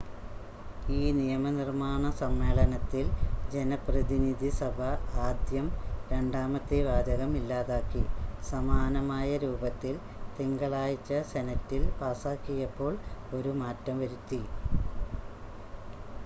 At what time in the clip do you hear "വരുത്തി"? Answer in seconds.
14.01-14.41